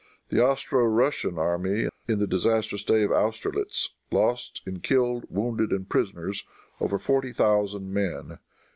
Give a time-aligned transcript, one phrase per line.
[0.29, 5.87] The Austro Russian army, in the disastrous day of Austerlitz, lost in killed, wounded and
[5.87, 6.43] prisoners,
[6.79, 8.39] over forty thousand men.